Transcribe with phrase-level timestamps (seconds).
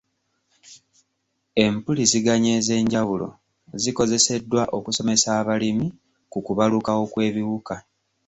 [1.63, 3.27] Empuliziganya ez'enjawulo
[3.81, 5.87] zikozeseddwa okusomesa abalimi
[6.31, 7.75] ku kubalukawo kw'ebiwuka.